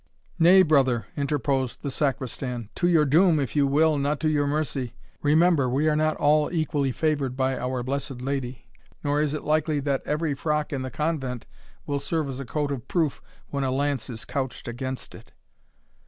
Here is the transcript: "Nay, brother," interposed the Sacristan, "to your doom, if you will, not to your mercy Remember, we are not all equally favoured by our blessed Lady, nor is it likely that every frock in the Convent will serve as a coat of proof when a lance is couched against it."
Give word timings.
"Nay, 0.39 0.63
brother," 0.63 1.05
interposed 1.15 1.83
the 1.83 1.91
Sacristan, 1.91 2.69
"to 2.73 2.87
your 2.87 3.05
doom, 3.05 3.39
if 3.39 3.55
you 3.55 3.67
will, 3.67 3.99
not 3.99 4.19
to 4.21 4.29
your 4.29 4.47
mercy 4.47 4.95
Remember, 5.21 5.69
we 5.69 5.87
are 5.87 5.95
not 5.95 6.17
all 6.17 6.51
equally 6.51 6.91
favoured 6.91 7.37
by 7.37 7.55
our 7.55 7.83
blessed 7.83 8.19
Lady, 8.19 8.65
nor 9.03 9.21
is 9.21 9.35
it 9.35 9.45
likely 9.45 9.79
that 9.81 10.01
every 10.03 10.33
frock 10.33 10.73
in 10.73 10.81
the 10.81 10.89
Convent 10.89 11.45
will 11.85 11.99
serve 11.99 12.29
as 12.29 12.39
a 12.39 12.45
coat 12.45 12.71
of 12.71 12.87
proof 12.87 13.21
when 13.49 13.63
a 13.63 13.69
lance 13.69 14.09
is 14.09 14.25
couched 14.25 14.67
against 14.67 15.13
it." 15.13 15.33